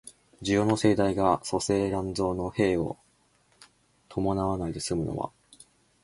[0.41, 2.97] 需要の盛大が粗製濫造の弊を
[4.09, 5.31] 伴わないで済むのは、